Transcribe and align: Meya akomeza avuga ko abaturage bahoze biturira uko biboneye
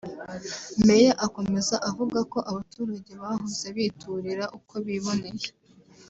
Meya 0.85 1.13
akomeza 1.25 1.75
avuga 1.89 2.19
ko 2.31 2.39
abaturage 2.49 3.11
bahoze 3.21 3.65
biturira 3.77 4.45
uko 4.57 4.73
biboneye 4.85 5.47